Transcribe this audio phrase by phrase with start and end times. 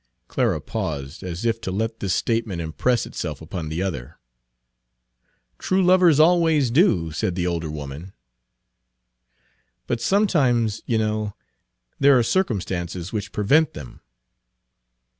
[0.27, 4.17] Clara paused, as if to let this statement impress itself upon the other.
[5.59, 8.13] "True lovers always do," said the elder woman.
[9.85, 11.35] "But sometimes, you know,
[11.99, 14.01] there are circumstances which prevent them."